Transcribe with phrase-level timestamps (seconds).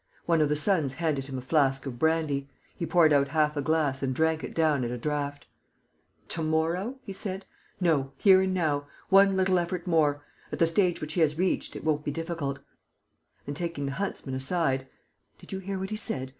[0.25, 2.49] One of the sons handed him a flask of brandy.
[2.75, 5.45] He poured out half a glass and drank it down at a draught:
[6.29, 7.45] "To morrow?" he said.
[7.79, 8.11] "No.
[8.17, 8.87] Here and now.
[9.09, 10.23] One little effort more.
[10.51, 12.57] At the stage which he has reached, it won't be difficult."
[13.45, 14.87] And, taking the huntsman aside,
[15.37, 16.29] "Did you hear what he said?